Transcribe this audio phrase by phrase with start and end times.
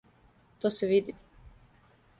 [0.63, 1.15] То се види.